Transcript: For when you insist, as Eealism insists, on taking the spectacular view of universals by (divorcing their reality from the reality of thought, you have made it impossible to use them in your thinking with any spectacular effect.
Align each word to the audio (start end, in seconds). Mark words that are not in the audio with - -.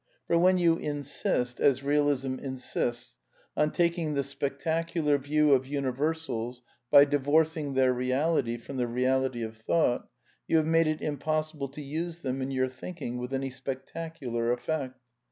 For 0.25 0.35
when 0.35 0.57
you 0.57 0.77
insist, 0.77 1.59
as 1.59 1.81
Eealism 1.81 2.39
insists, 2.41 3.17
on 3.55 3.69
taking 3.69 4.15
the 4.15 4.23
spectacular 4.23 5.19
view 5.19 5.51
of 5.53 5.67
universals 5.67 6.63
by 6.89 7.05
(divorcing 7.05 7.75
their 7.75 7.93
reality 7.93 8.57
from 8.57 8.77
the 8.77 8.87
reality 8.87 9.43
of 9.43 9.57
thought, 9.57 10.07
you 10.47 10.57
have 10.57 10.65
made 10.65 10.87
it 10.87 11.01
impossible 11.01 11.67
to 11.67 11.83
use 11.83 12.17
them 12.23 12.41
in 12.41 12.49
your 12.49 12.67
thinking 12.67 13.19
with 13.19 13.31
any 13.31 13.51
spectacular 13.51 14.51
effect. 14.51 14.97